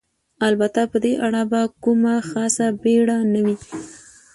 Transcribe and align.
البته 0.47 0.81
په 0.91 0.97
دې 1.03 1.13
اړه 1.25 1.41
به 1.51 1.61
کومه 1.83 2.15
خاصه 2.29 2.65
بېړه 2.81 3.17
نه 3.33 3.41
وي. 3.45 3.57